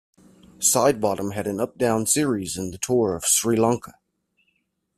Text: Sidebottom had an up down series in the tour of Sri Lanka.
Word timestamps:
Sidebottom 0.57 1.35
had 1.35 1.45
an 1.45 1.59
up 1.59 1.77
down 1.77 2.07
series 2.07 2.57
in 2.57 2.71
the 2.71 2.79
tour 2.79 3.15
of 3.15 3.23
Sri 3.23 3.55
Lanka. 3.55 3.93